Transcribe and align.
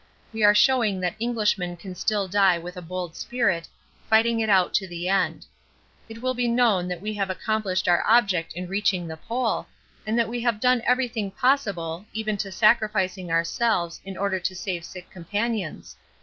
We 0.33 0.41
are 0.41 0.55
showing 0.55 0.99
that 1.01 1.13
Englishmen 1.21 1.77
can 1.77 1.93
still 1.93 2.27
die 2.27 2.57
with 2.57 2.75
a 2.75 2.81
bold 2.81 3.15
spirit, 3.15 3.67
fighting 4.09 4.39
it 4.39 4.49
out 4.49 4.73
to 4.73 4.87
the 4.87 5.07
end. 5.07 5.45
It 6.09 6.23
will 6.23 6.33
be 6.33 6.47
known 6.47 6.87
that 6.87 7.01
we 7.01 7.13
have 7.13 7.29
accomplished 7.29 7.87
our 7.87 8.03
object 8.07 8.53
in 8.53 8.67
reaching 8.67 9.07
the 9.07 9.15
Pole, 9.17 9.67
and 10.07 10.17
that 10.17 10.27
we 10.27 10.39
have 10.41 10.59
done 10.59 10.81
everything 10.87 11.29
possible, 11.29 12.07
even 12.13 12.35
to 12.37 12.51
sacrificing 12.51 13.29
ourselves 13.31 14.01
in 14.03 14.17
order 14.17 14.39
to 14.39 14.55
save 14.55 14.85
sick 14.85 15.07
companions. 15.11 15.95